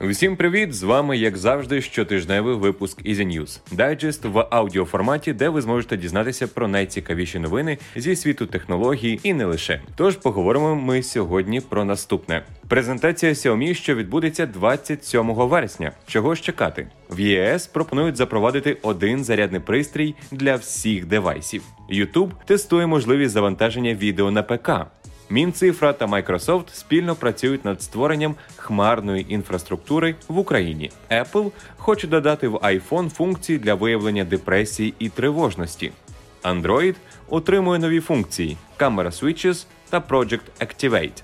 [0.00, 0.74] Всім привіт!
[0.74, 3.60] З вами, як завжди, щотижневий випуск Easy News.
[3.72, 9.44] дайджест в аудіоформаті, де ви зможете дізнатися про найцікавіші новини зі світу технологій і не
[9.44, 9.80] лише.
[9.96, 15.92] Тож поговоримо ми сьогодні про наступне: презентація Xiaomi, що відбудеться 27 вересня.
[16.06, 16.86] Чого ж чекати?
[17.10, 21.62] В ЄС пропонують запровадити один зарядний пристрій для всіх девайсів.
[21.92, 24.70] YouTube тестує можливість завантаження відео на ПК.
[25.30, 30.90] Мінцифра та Microsoft спільно працюють над створенням хмарної інфраструктури в Україні.
[31.10, 35.92] Apple хоче додати в iPhone функції для виявлення депресії і тривожності.
[36.42, 36.94] Android
[37.28, 41.22] отримує нові функції Camera Switches та Project Activate.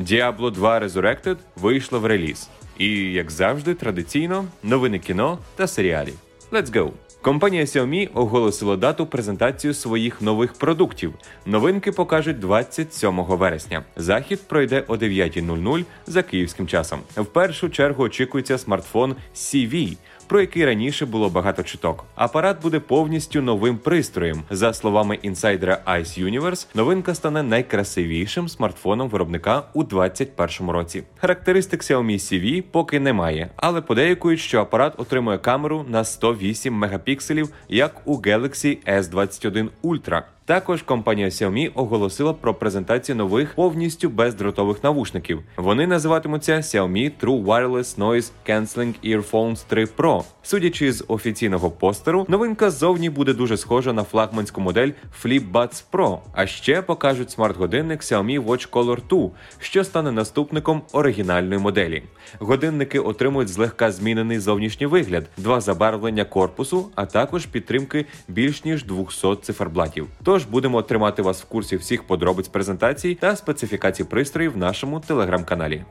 [0.00, 2.48] Diablo 2 Resurrected вийшло в реліз.
[2.78, 6.14] І, як завжди, традиційно новини кіно та серіалів.
[6.52, 6.90] Let's go!
[7.22, 11.14] Компанія Xiaomi оголосила дату презентацію своїх нових продуктів.
[11.46, 13.84] Новинки покажуть 27 вересня.
[13.96, 17.00] Захід пройде о 9.00 за київським часом.
[17.16, 22.04] В першу чергу очікується смартфон CV– про який раніше було багато чуток.
[22.14, 24.42] Апарат буде повністю новим пристроєм.
[24.50, 31.02] За словами інсайдера Ice Universe, новинка стане найкрасивішим смартфоном виробника у 2021 році.
[31.18, 38.02] Характеристик Xiaomi CV поки немає, але подейкують, що апарат отримує камеру на 108 мегапікселів, як
[38.04, 40.22] у Galaxy S21 Ultra.
[40.44, 45.42] Також компанія Xiaomi оголосила про презентацію нових повністю бездротових навушників.
[45.56, 50.24] Вони називатимуться Xiaomi True Wireless Noise Cancelling Earphones 3 Pro.
[50.42, 54.90] Судячи з офіційного постеру, новинка ззовні буде дуже схожа на флагманську модель
[55.22, 56.18] FlipBuds Pro.
[56.32, 62.02] А ще покажуть смарт-годинник Xiaomi Watch Color 2, що стане наступником оригінальної моделі.
[62.38, 69.36] Годинники отримують злегка змінений зовнішній вигляд, два забарвлення корпусу, а також підтримки більш ніж 200
[69.42, 70.08] циферблатів.
[70.32, 75.84] Тож будемо тримати вас в курсі всіх подробиць презентацій та специфікацій пристроїв в нашому телеграм-каналі.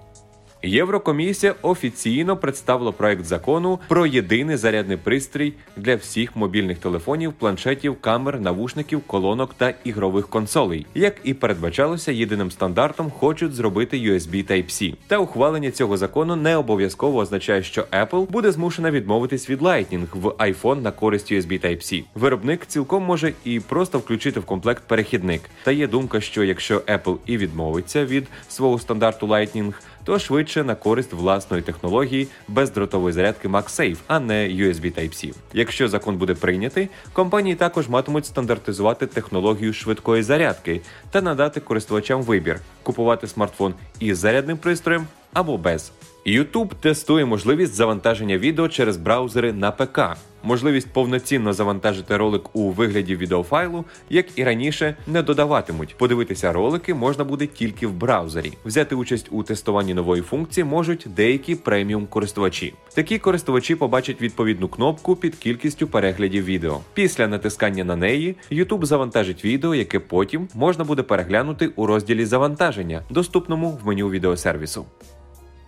[0.64, 8.40] Єврокомісія офіційно представила проект закону про єдиний зарядний пристрій для всіх мобільних телефонів, планшетів, камер,
[8.40, 10.86] навушників, колонок та ігрових консолей.
[10.96, 14.96] Як і передбачалося, єдиним стандартом хочуть зробити USB Type-C.
[15.08, 20.28] Та ухвалення цього закону не обов'язково означає, що Apple буде змушена відмовитись від Lightning в
[20.28, 22.04] iPhone на користь USB Type-C.
[22.16, 25.42] Виробник цілком може і просто включити в комплект перехідник.
[25.64, 30.76] Та є думка, що якщо Apple і відмовиться від свого стандарту Lightning, то швидше на
[30.76, 35.34] користь власної технології бездротової зарядки MagSafe, а не USB Type-C.
[35.54, 40.82] Якщо закон буде прийнятий, компанії також матимуть стандартизувати технологію швидкої зарядки
[41.12, 45.92] та надати користувачам вибір купувати смартфон із зарядним пристроєм або без.
[46.26, 50.00] YouTube тестує можливість завантаження відео через браузери на ПК.
[50.44, 55.96] Можливість повноцінно завантажити ролик у вигляді відеофайлу, як і раніше, не додаватимуть.
[55.98, 58.54] Подивитися ролики можна буде тільки в браузері.
[58.66, 62.74] Взяти участь у тестуванні нової функції можуть деякі преміум користувачі.
[62.94, 66.80] Такі користувачі побачать відповідну кнопку під кількістю переглядів відео.
[66.94, 73.04] Після натискання на неї YouTube завантажить відео, яке потім можна буде переглянути у розділі завантаження,
[73.10, 74.86] доступному в меню відеосервісу.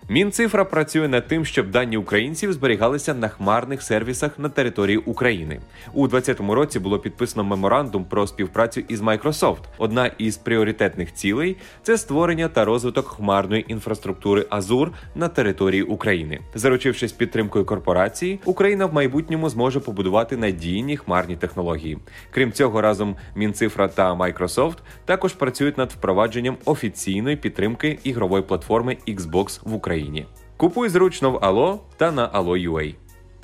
[0.08, 5.60] Мінцифра працює над тим, щоб дані українців зберігалися на хмарних сервісах на території України.
[5.92, 9.58] У 2020 році було підписано меморандум про співпрацю із Microsoft.
[9.78, 16.40] Одна із пріоритетних цілей це створення та розвиток хмарної інфраструктури Azure на території України.
[16.54, 21.98] Заручившись підтримкою корпорації, Україна в майбутньому зможе побудувати надійні хмарні технології.
[22.30, 29.60] Крім цього, разом Мінцифра та Microsoft також працюють над впровадженням офіційної підтримки ігрової платформи Xbox
[29.64, 29.93] в Україні.
[29.94, 30.26] Україні.
[30.56, 32.94] Купуй зручно в Ало та на Allo.ua.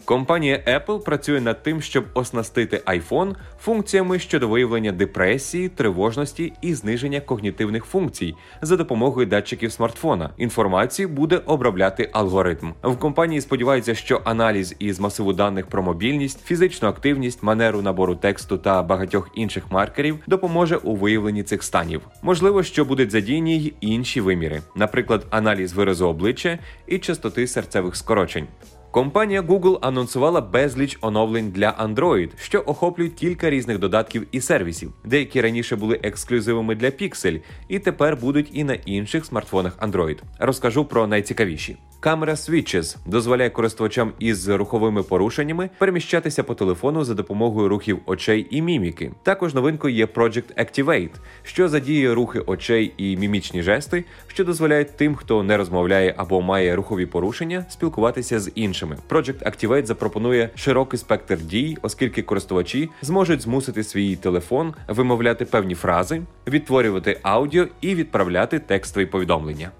[0.05, 7.21] Компанія Apple працює над тим, щоб оснастити iPhone функціями щодо виявлення депресії, тривожності і зниження
[7.21, 10.31] когнітивних функцій за допомогою датчиків смартфона.
[10.37, 12.73] Інформацію буде обробляти алгоритм.
[12.83, 18.59] В компанії сподіваються, що аналіз із масиву даних про мобільність, фізичну активність, манеру набору тексту
[18.59, 22.01] та багатьох інших маркерів допоможе у виявленні цих станів.
[22.23, 28.47] Можливо, що будуть задіяні й інші виміри, наприклад, аналіз виразу обличчя і частоти серцевих скорочень.
[28.91, 34.93] Компанія Google анонсувала безліч оновлень для Android, що охоплюють кілька різних додатків і сервісів.
[35.05, 40.19] Деякі раніше були ексклюзивами для Pixel і тепер будуть і на інших смартфонах Android.
[40.39, 41.77] Розкажу про найцікавіші.
[42.01, 48.63] Камера Switches дозволяє користувачам із руховими порушеннями переміщатися по телефону за допомогою рухів очей і
[48.63, 49.13] міміки.
[49.23, 55.15] Також новинкою є Project Activate, що задіє рухи очей і мімічні жести, що дозволяють тим,
[55.15, 58.97] хто не розмовляє або має рухові порушення, спілкуватися з іншими.
[59.09, 66.23] Project Activate запропонує широкий спектр дій, оскільки користувачі зможуть змусити свій телефон вимовляти певні фрази,
[66.47, 69.71] відтворювати аудіо і відправляти текстові повідомлення.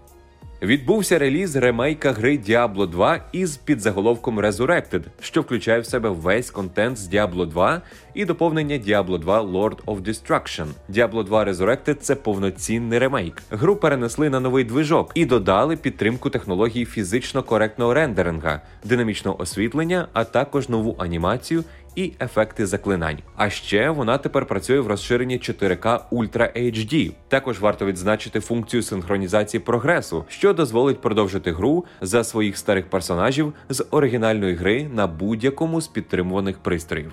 [0.63, 6.97] Відбувся реліз ремейка гри Diablo 2 із підзаголовком Resurrected, що включає в себе весь контент
[6.97, 7.83] з Diablo 2
[8.15, 10.67] і доповнення Diablo 2 Lord of Destruction.
[10.91, 13.43] Diablo 2 Resurrected– це повноцінний ремейк.
[13.51, 20.25] Гру перенесли на новий движок і додали підтримку технології фізично коректного рендеринга, динамічного освітлення, а
[20.25, 21.65] також нову анімацію
[21.97, 23.19] і ефекти заклинань.
[23.37, 27.13] А ще вона тепер працює в розширенні 4К Ultra HD.
[27.29, 33.87] Також варто відзначити функцію синхронізації прогресу, що дозволить продовжити гру за своїх старих персонажів з
[33.91, 37.13] оригінальної гри на будь-якому з підтримуваних пристроїв.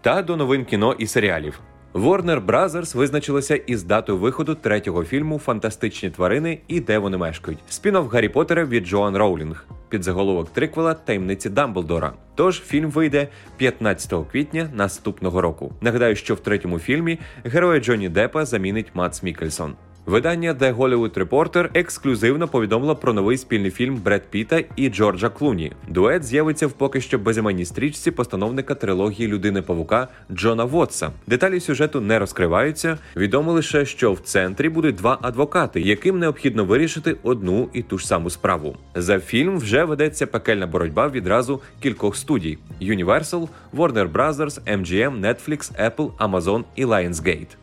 [0.00, 1.60] Та до новин кіно і серіалів.
[1.94, 7.58] Warner Brothers визначилися із датою виходу третього фільму Фантастичні тварини і де вони мешкають.
[7.70, 12.12] Спін-офф Гаррі Поттера від Джоан Роулінг під заголовок триквела таємниці Дамблдора.
[12.34, 15.72] Тож фільм вийде 15 квітня наступного року.
[15.80, 19.74] Нагадаю, що в третьому фільмі героя Джонні Деппа замінить Мац Мікельсон.
[20.06, 25.72] Видання The Hollywood Reporter ексклюзивно повідомило про новий спільний фільм Бред Піта і Джорджа Клуні.
[25.88, 31.10] Дует з'явиться в поки що безіменній стрічці постановника трилогії Людини Павука Джона Вотса.
[31.26, 32.98] Деталі сюжету не розкриваються.
[33.16, 38.06] Відомо лише, що в центрі будуть два адвокати, яким необхідно вирішити одну і ту ж
[38.06, 38.76] саму справу.
[38.94, 46.10] За фільм вже ведеться пекельна боротьба відразу кількох студій: Universal, Warner Brothers, MGM, Netflix, Apple,
[46.16, 47.59] Amazon і Lionsgate.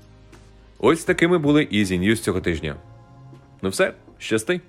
[0.80, 2.76] Ось такими були Easy News цього тижня.
[3.62, 4.62] Ну все, щасти!